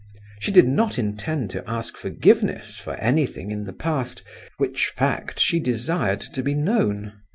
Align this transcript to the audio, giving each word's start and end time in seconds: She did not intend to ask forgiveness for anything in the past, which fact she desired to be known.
She 0.39 0.51
did 0.51 0.67
not 0.67 0.97
intend 0.97 1.51
to 1.51 1.63
ask 1.69 1.95
forgiveness 1.95 2.79
for 2.79 2.95
anything 2.95 3.51
in 3.51 3.65
the 3.65 3.71
past, 3.71 4.23
which 4.57 4.87
fact 4.87 5.39
she 5.39 5.59
desired 5.59 6.21
to 6.21 6.41
be 6.41 6.55
known. 6.55 7.13